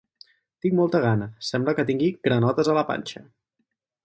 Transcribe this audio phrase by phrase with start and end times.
[0.65, 3.25] Tinc molta gana, sembla que tingui granotes a la panxa.